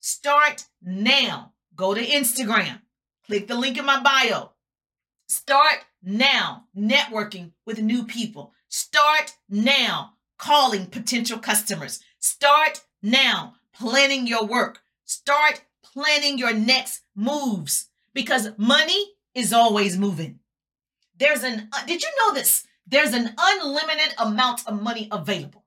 [0.00, 1.52] start now.
[1.76, 2.80] Go to Instagram,
[3.26, 4.52] click the link in my bio.
[5.28, 8.52] Start now networking with new people.
[8.68, 12.00] Start now calling potential customers.
[12.18, 14.80] Start now planning your work.
[15.04, 20.40] Start planning your next moves because money is always moving.
[21.16, 22.66] There's an, uh, did you know this?
[22.86, 25.64] There's an unlimited amount of money available.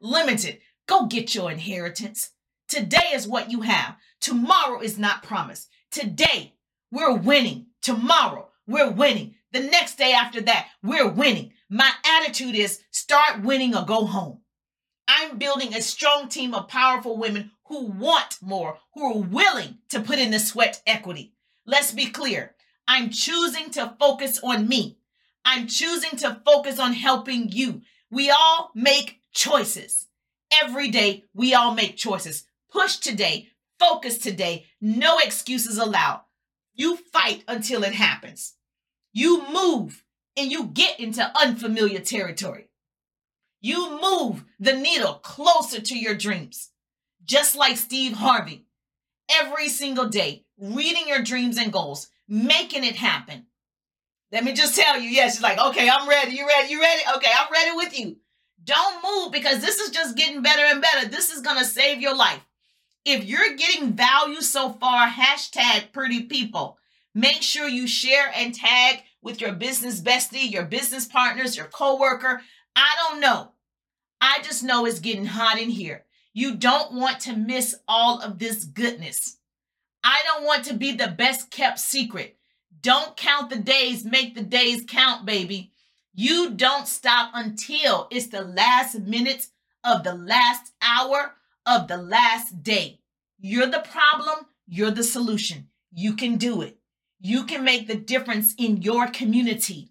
[0.00, 0.60] Unlimited.
[0.86, 2.30] Go get your inheritance.
[2.68, 3.96] Today is what you have.
[4.20, 5.68] Tomorrow is not promised.
[5.90, 6.54] Today,
[6.90, 7.66] we're winning.
[7.82, 9.34] Tomorrow, we're winning.
[9.52, 11.52] The next day after that, we're winning.
[11.68, 14.40] My attitude is start winning or go home.
[15.08, 20.00] I'm building a strong team of powerful women who want more, who are willing to
[20.00, 21.34] put in the sweat equity.
[21.66, 22.54] Let's be clear.
[22.86, 24.98] I'm choosing to focus on me.
[25.44, 27.82] I'm choosing to focus on helping you.
[28.10, 30.06] We all make choices.
[30.62, 32.44] Every day, we all make choices.
[32.70, 33.48] Push today,
[33.78, 36.20] focus today, no excuses allowed.
[36.74, 38.54] You fight until it happens.
[39.12, 40.04] You move
[40.36, 42.68] and you get into unfamiliar territory.
[43.60, 46.70] You move the needle closer to your dreams.
[47.24, 48.66] Just like Steve Harvey,
[49.30, 53.46] every single day, reading your dreams and goals, making it happen.
[54.32, 56.32] Let me just tell you, yes, she's like, okay, I'm ready.
[56.32, 56.72] You ready?
[56.72, 57.02] You ready?
[57.16, 58.16] Okay, I'm ready with you.
[58.64, 61.08] Don't move because this is just getting better and better.
[61.08, 62.40] This is going to save your life.
[63.04, 66.78] If you're getting value so far, hashtag pretty people.
[67.14, 72.42] Make sure you share and tag with your business bestie, your business partners, your coworker.
[72.76, 73.52] I don't know.
[74.20, 76.04] I just know it's getting hot in here.
[76.32, 79.38] You don't want to miss all of this goodness.
[80.04, 82.36] I don't want to be the best kept secret.
[82.80, 85.72] Don't count the days, make the days count, baby.
[86.14, 89.50] You don't stop until it's the last minutes
[89.84, 91.34] of the last hour
[91.66, 93.00] of the last day.
[93.38, 95.68] You're the problem, you're the solution.
[95.92, 96.78] You can do it.
[97.20, 99.90] You can make the difference in your community.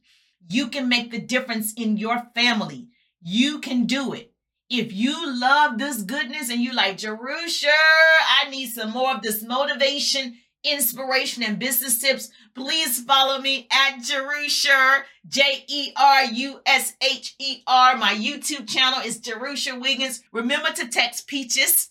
[0.49, 2.88] You can make the difference in your family.
[3.22, 4.34] You can do it.
[4.69, 9.43] If you love this goodness and you like, Jerusha, I need some more of this
[9.43, 16.93] motivation, inspiration, and business tips, please follow me at Jerusha, J E R U S
[17.01, 17.97] H E R.
[17.97, 20.24] My YouTube channel is Jerusha Wiggins.
[20.32, 21.89] Remember to text Peaches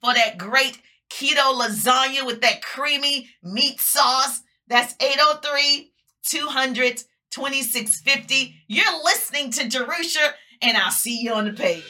[0.00, 0.80] for that great
[1.10, 4.42] keto lasagna with that creamy meat sauce.
[4.68, 5.92] That's 803
[6.24, 8.54] 200 2650.
[8.66, 11.84] You're listening to Jerusha and I'll see you on the page.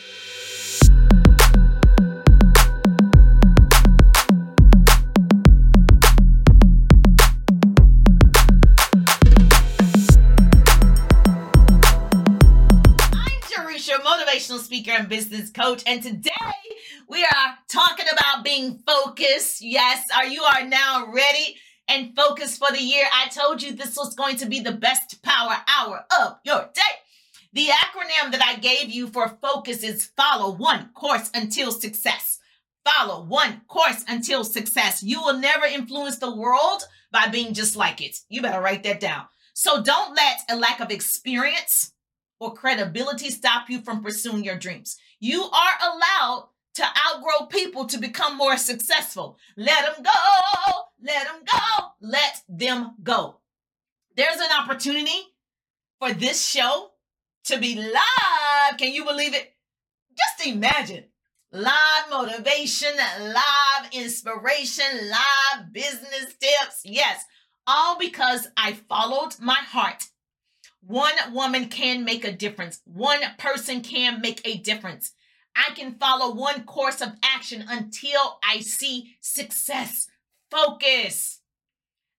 [14.80, 15.82] Speaker and business coach.
[15.86, 16.30] And today
[17.06, 19.60] we are talking about being focused.
[19.60, 21.56] Yes, are you are now ready
[21.86, 23.04] and focused for the year?
[23.12, 26.96] I told you this was going to be the best power hour of your day.
[27.52, 32.38] The acronym that I gave you for focus is follow one course until success.
[32.82, 35.02] Follow one course until success.
[35.02, 38.16] You will never influence the world by being just like it.
[38.30, 39.26] You better write that down.
[39.52, 41.92] So don't let a lack of experience
[42.40, 44.96] or credibility stop you from pursuing your dreams.
[45.20, 49.38] You are allowed to outgrow people to become more successful.
[49.56, 50.80] Let them go.
[51.02, 51.86] Let them go.
[52.00, 53.36] Let them go.
[54.16, 55.20] There's an opportunity
[55.98, 56.90] for this show
[57.44, 58.78] to be live.
[58.78, 59.54] Can you believe it?
[60.16, 61.04] Just imagine
[61.52, 66.82] live motivation, live inspiration, live business tips.
[66.84, 67.24] Yes,
[67.66, 70.04] all because I followed my heart.
[70.82, 72.80] One woman can make a difference.
[72.84, 75.12] One person can make a difference.
[75.54, 80.08] I can follow one course of action until I see success.
[80.50, 81.40] Focus.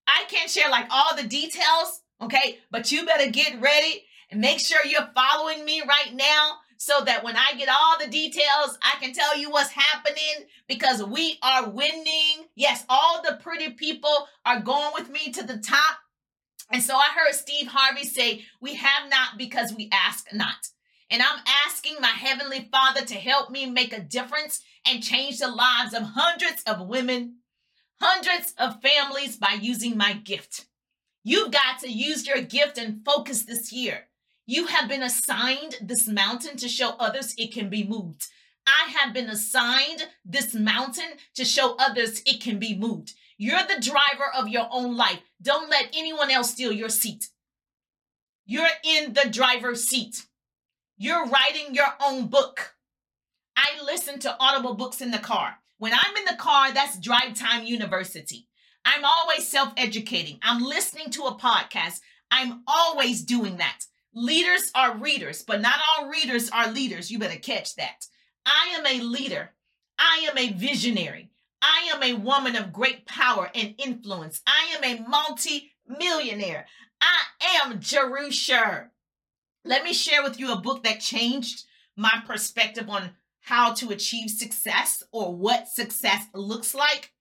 [0.07, 2.59] I can't share like all the details, okay?
[2.70, 7.24] But you better get ready and make sure you're following me right now so that
[7.24, 11.70] when I get all the details, I can tell you what's happening because we are
[11.70, 12.47] winning.
[12.55, 15.97] Yes, all the pretty people are going with me to the top.
[16.72, 20.69] And so I heard Steve Harvey say, We have not because we ask not.
[21.09, 25.49] And I'm asking my Heavenly Father to help me make a difference and change the
[25.49, 27.39] lives of hundreds of women,
[28.01, 30.67] hundreds of families by using my gift.
[31.24, 34.07] You've got to use your gift and focus this year.
[34.47, 38.28] You have been assigned this mountain to show others it can be moved.
[38.65, 43.13] I have been assigned this mountain to show others it can be moved.
[43.41, 45.17] You're the driver of your own life.
[45.41, 47.29] Don't let anyone else steal your seat.
[48.45, 50.27] You're in the driver's seat.
[50.95, 52.75] You're writing your own book.
[53.57, 55.55] I listen to audible books in the car.
[55.79, 58.47] When I'm in the car, that's drive time university.
[58.85, 60.37] I'm always self educating.
[60.43, 61.99] I'm listening to a podcast.
[62.29, 63.79] I'm always doing that.
[64.13, 67.09] Leaders are readers, but not all readers are leaders.
[67.09, 68.05] You better catch that.
[68.45, 69.49] I am a leader.
[69.97, 71.30] I am a visionary.
[71.62, 74.41] I am a woman of great power and influence.
[74.47, 76.66] I am a multi millionaire.
[77.01, 78.89] I am Jerusha.
[79.64, 84.30] Let me share with you a book that changed my perspective on how to achieve
[84.30, 87.12] success or what success looks like.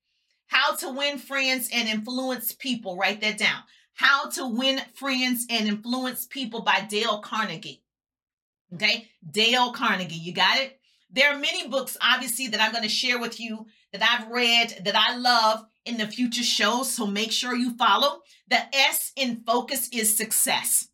[0.47, 2.97] How to win friends and influence people.
[2.97, 3.63] Write that down.
[4.01, 7.85] How to Win Friends and Influence People by Dale Carnegie.
[8.73, 10.80] Okay, Dale Carnegie, you got it?
[11.13, 14.83] There are many books, obviously, that I'm going to share with you that I've read
[14.85, 16.93] that I love in the future shows.
[16.93, 18.21] So make sure you follow.
[18.49, 20.89] The S in focus is success.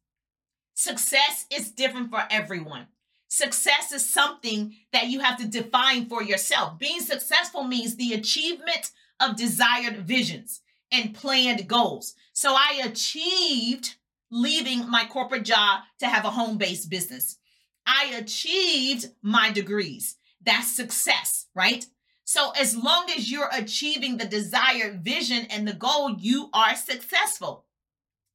[0.74, 2.86] Success is different for everyone.
[3.28, 6.78] Success is something that you have to define for yourself.
[6.78, 8.90] Being successful means the achievement
[9.20, 10.60] of desired visions
[10.92, 12.14] and planned goals.
[12.32, 13.96] So I achieved
[14.30, 17.38] leaving my corporate job to have a home based business.
[17.86, 20.16] I achieved my degrees.
[20.44, 21.86] That's success, right?
[22.24, 27.64] So as long as you're achieving the desired vision and the goal, you are successful.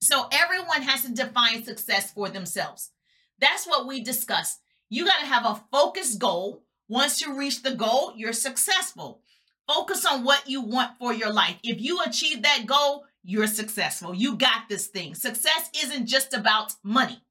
[0.02, 2.92] So everyone has to define success for themselves.
[3.40, 4.60] That's what we discussed.
[4.90, 6.64] You got to have a focused goal.
[6.88, 9.22] Once you reach the goal, you're successful.
[9.68, 11.58] Focus on what you want for your life.
[11.64, 14.14] If you achieve that goal, you're successful.
[14.14, 15.16] You got this thing.
[15.16, 17.22] Success isn't just about money.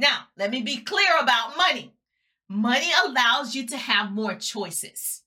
[0.00, 1.92] Now, let me be clear about money.
[2.48, 5.24] Money allows you to have more choices.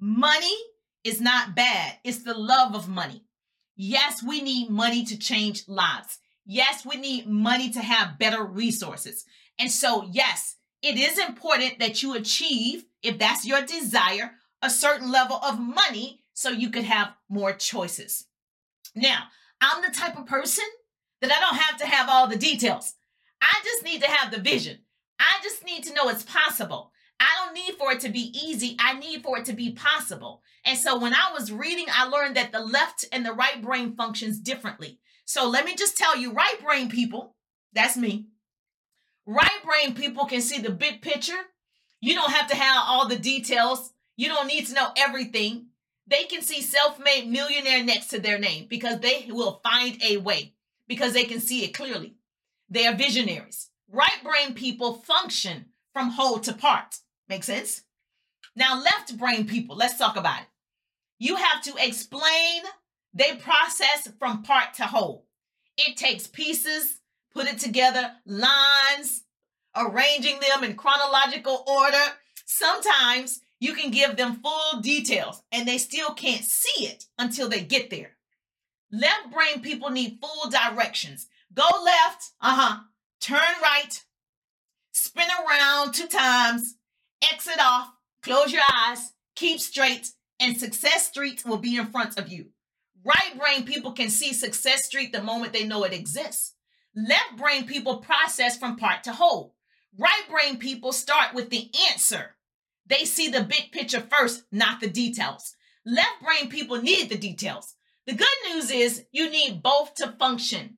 [0.00, 0.56] Money
[1.04, 3.24] is not bad, it's the love of money.
[3.76, 6.18] Yes, we need money to change lives.
[6.46, 9.26] Yes, we need money to have better resources.
[9.58, 15.12] And so, yes, it is important that you achieve, if that's your desire, a certain
[15.12, 18.24] level of money so you could have more choices.
[18.94, 19.24] Now,
[19.60, 20.64] I'm the type of person
[21.20, 22.94] that I don't have to have all the details.
[23.46, 24.78] I just need to have the vision.
[25.20, 26.90] I just need to know it's possible.
[27.20, 28.76] I don't need for it to be easy.
[28.80, 30.42] I need for it to be possible.
[30.64, 33.94] And so when I was reading, I learned that the left and the right brain
[33.94, 34.98] functions differently.
[35.24, 37.36] So let me just tell you, right brain people,
[37.72, 38.26] that's me.
[39.26, 41.40] Right brain people can see the big picture.
[42.00, 43.92] You don't have to have all the details.
[44.16, 45.68] You don't need to know everything.
[46.06, 50.18] They can see self made millionaire next to their name because they will find a
[50.18, 50.54] way
[50.86, 52.15] because they can see it clearly.
[52.68, 53.70] They are visionaries.
[53.90, 56.96] Right brain people function from whole to part.
[57.28, 57.82] Make sense?
[58.54, 60.48] Now, left brain people, let's talk about it.
[61.18, 62.62] You have to explain
[63.14, 65.26] they process from part to whole.
[65.78, 67.00] It takes pieces,
[67.32, 69.24] put it together, lines,
[69.74, 72.12] arranging them in chronological order,
[72.46, 77.60] Sometimes you can give them full details and they still can't see it until they
[77.60, 78.12] get there.
[78.92, 81.26] Left brain people need full directions.
[81.56, 82.80] Go left, uh huh.
[83.20, 84.02] Turn right,
[84.92, 86.76] spin around two times,
[87.32, 87.88] exit off,
[88.22, 92.50] close your eyes, keep straight, and Success Street will be in front of you.
[93.04, 96.54] Right brain people can see Success Street the moment they know it exists.
[96.94, 99.54] Left brain people process from part to whole.
[99.98, 102.36] Right brain people start with the answer.
[102.86, 105.54] They see the big picture first, not the details.
[105.86, 107.74] Left brain people need the details.
[108.06, 110.75] The good news is you need both to function,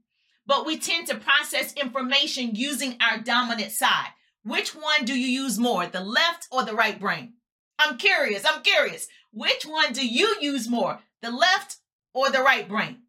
[0.49, 4.09] but we tend to process information using our dominant side.
[4.43, 7.35] Which one do you use more, the left or the right brain?
[7.79, 8.45] I'm curious.
[8.47, 9.07] I'm curious.
[9.31, 11.77] Which one do you use more, the left
[12.15, 13.03] or the right brain?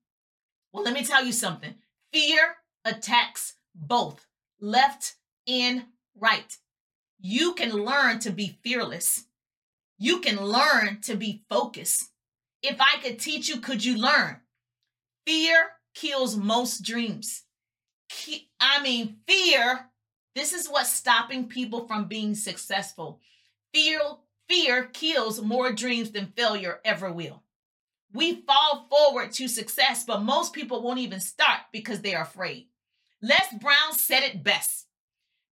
[0.73, 1.75] Well, let me tell you something.
[2.11, 4.27] Fear attacks both
[4.59, 5.15] left
[5.47, 5.85] and
[6.19, 6.57] right.
[7.21, 9.25] You can learn to be fearless.
[9.97, 12.09] You can learn to be focused.
[12.61, 14.41] If I could teach you, could you learn?
[15.25, 17.43] Fear kills most dreams.
[18.59, 19.89] I mean, fear,
[20.35, 23.19] this is what's stopping people from being successful.
[23.73, 23.99] Fear,
[24.47, 27.43] fear kills more dreams than failure ever will.
[28.13, 32.67] We fall forward to success, but most people won't even start because they're afraid.
[33.21, 34.87] Les Brown said it best.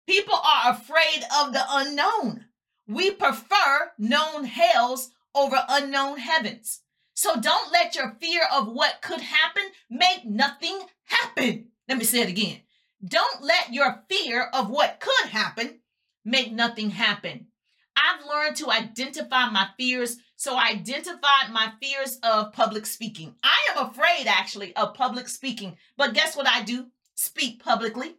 [0.07, 2.45] People are afraid of the unknown.
[2.87, 6.81] We prefer known hells over unknown heavens.
[7.17, 11.69] So don't let your fear of what could happen make nothing happen.
[11.89, 12.61] Let me say it again.
[13.03, 15.79] Don't let your fear of what could happen
[16.23, 17.47] make nothing happen.
[17.95, 20.17] I've learned to identify my fears.
[20.35, 23.33] So I identified my fears of public speaking.
[23.41, 26.85] I am afraid actually of public speaking, but guess what I do?
[27.15, 28.17] Speak publicly.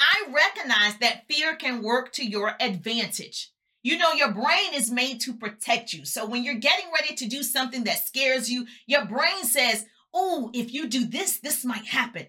[0.00, 3.50] I recognize that fear can work to your advantage.
[3.84, 6.06] You know, your brain is made to protect you.
[6.06, 10.50] So when you're getting ready to do something that scares you, your brain says, Oh,
[10.54, 12.28] if you do this, this might happen.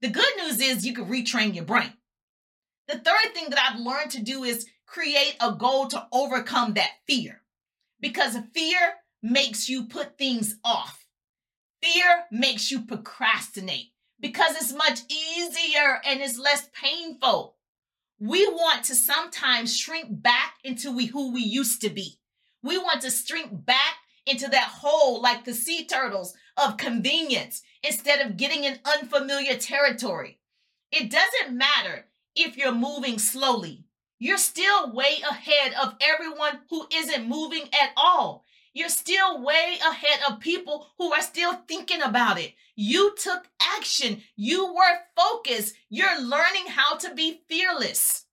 [0.00, 1.92] The good news is you can retrain your brain.
[2.86, 6.92] The third thing that I've learned to do is create a goal to overcome that
[7.06, 7.42] fear
[8.00, 8.78] because fear
[9.22, 11.04] makes you put things off.
[11.82, 17.57] Fear makes you procrastinate because it's much easier and it's less painful
[18.20, 22.18] we want to sometimes shrink back into we, who we used to be.
[22.62, 23.96] We want to shrink back
[24.26, 30.38] into that hole like the sea turtles of convenience instead of getting in unfamiliar territory.
[30.90, 33.84] It doesn't matter if you're moving slowly.
[34.18, 38.44] You're still way ahead of everyone who isn't moving at all.
[38.78, 42.54] You're still way ahead of people who are still thinking about it.
[42.76, 44.22] You took action.
[44.36, 45.74] You were focused.
[45.90, 48.26] You're learning how to be fearless.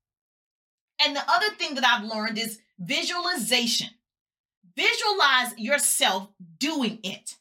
[1.03, 3.87] And the other thing that I've learned is visualization.
[4.77, 6.29] Visualize yourself
[6.59, 7.37] doing it.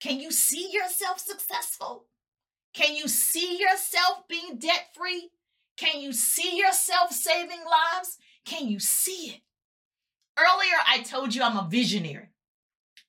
[0.00, 2.06] Can you see yourself successful?
[2.74, 5.30] Can you see yourself being debt free?
[5.76, 8.18] Can you see yourself saving lives?
[8.44, 9.40] Can you see it?
[10.36, 12.29] Earlier, I told you I'm a visionary.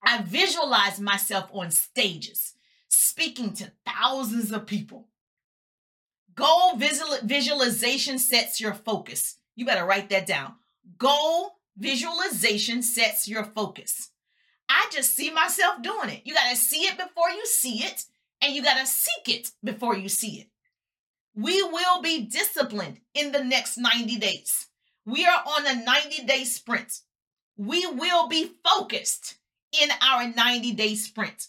[0.03, 2.53] I visualize myself on stages,
[2.87, 5.07] speaking to thousands of people.
[6.33, 9.37] Goal visual, visualization sets your focus.
[9.55, 10.55] You better write that down.
[10.97, 14.09] Goal visualization sets your focus.
[14.69, 16.21] I just see myself doing it.
[16.25, 18.05] You got to see it before you see it,
[18.41, 20.47] and you got to seek it before you see it.
[21.35, 24.67] We will be disciplined in the next 90 days.
[25.05, 26.99] We are on a 90 day sprint.
[27.57, 29.35] We will be focused
[29.80, 31.47] in our 90 day sprint.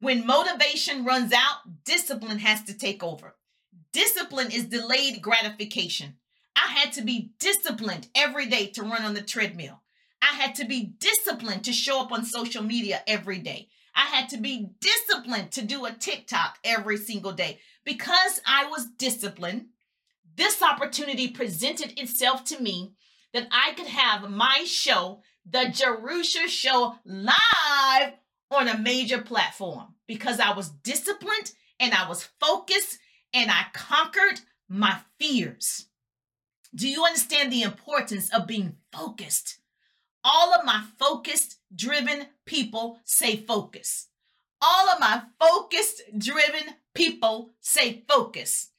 [0.00, 3.36] When motivation runs out, discipline has to take over.
[3.92, 6.16] Discipline is delayed gratification.
[6.56, 9.82] I had to be disciplined every day to run on the treadmill.
[10.20, 13.68] I had to be disciplined to show up on social media every day.
[13.94, 17.58] I had to be disciplined to do a TikTok every single day.
[17.84, 19.66] Because I was disciplined,
[20.36, 22.94] this opportunity presented itself to me
[23.32, 28.12] that I could have my show the Jerusha Show live
[28.50, 32.98] on a major platform because I was disciplined and I was focused
[33.32, 35.86] and I conquered my fears.
[36.74, 39.58] Do you understand the importance of being focused?
[40.24, 44.08] All of my focused, driven people say focus.
[44.60, 48.71] All of my focused, driven people say focus.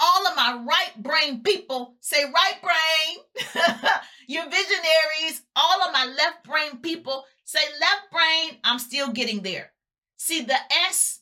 [0.00, 3.64] All of my right brain people say right brain.
[4.28, 5.42] You're visionaries.
[5.56, 8.58] All of my left brain people say left brain.
[8.62, 9.72] I'm still getting there.
[10.16, 10.56] See, the
[10.88, 11.20] S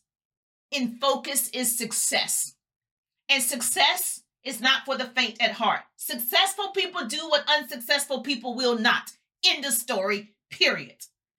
[0.71, 2.55] in focus is success.
[3.29, 5.81] And success is not for the faint at heart.
[5.97, 9.11] Successful people do what unsuccessful people will not.
[9.45, 10.97] End of story, period.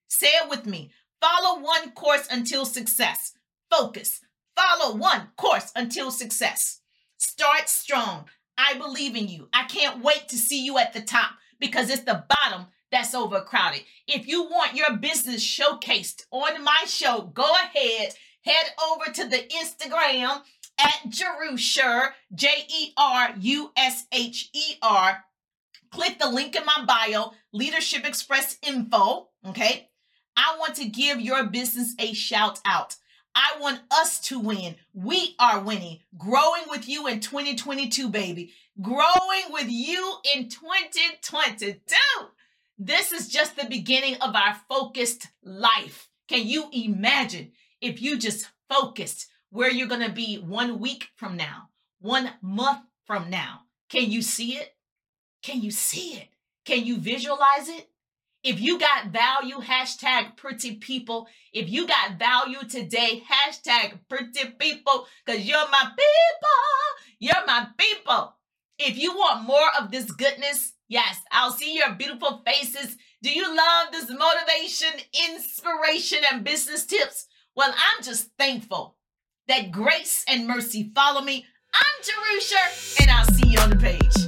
[0.08, 0.92] Say it with me.
[1.22, 3.34] Follow one course until success.
[3.70, 4.22] Focus.
[4.56, 6.82] Follow one course until success.
[7.18, 8.26] Start strong.
[8.58, 9.50] I believe in you.
[9.54, 13.82] I can't wait to see you at the top because it's the bottom that's overcrowded.
[14.08, 19.48] If you want your business showcased on my show, go ahead, head over to the
[19.62, 20.42] Instagram
[20.80, 25.24] at Jerusher, J E R U S H E R.
[25.92, 29.30] Click the link in my bio, Leadership Express info.
[29.48, 29.90] Okay.
[30.36, 32.96] I want to give your business a shout out.
[33.38, 34.78] I want us to win.
[34.96, 36.00] We are winning.
[36.18, 38.52] Growing with you in 2022, baby.
[38.82, 41.78] Growing with you in 2022.
[42.80, 46.10] This is just the beginning of our focused life.
[46.28, 51.38] Can you imagine if you just focused where you're going to be one week from
[51.38, 51.70] now,
[52.00, 53.60] one month from now?
[53.88, 54.76] Can you see it?
[55.44, 56.30] Can you see it?
[56.66, 57.88] Can you visualize it?
[58.48, 61.28] If you got value, hashtag pretty people.
[61.52, 67.18] If you got value today, hashtag pretty people, because you're my people.
[67.20, 68.38] You're my people.
[68.80, 72.96] If you want more of this goodness, yes, I'll see your beautiful faces.
[73.22, 74.94] Do you love this motivation,
[75.30, 77.28] inspiration, and business tips?
[77.54, 78.96] Well, I'm just thankful
[79.50, 81.46] that grace and mercy follow me.
[81.74, 84.27] I'm Jerusha, and I'll see you on the page.